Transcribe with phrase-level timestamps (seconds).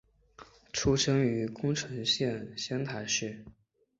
[0.73, 3.45] 出身于宫城县仙台市。